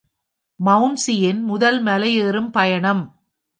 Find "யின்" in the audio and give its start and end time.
1.17-1.43